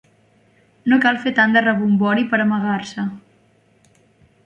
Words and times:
No 0.93 0.99
cal 1.03 1.19
fer 1.27 1.35
tant 1.41 1.53
de 1.57 1.63
rebombori 1.67 2.25
per 2.35 2.43
amagar-se... 2.49 3.07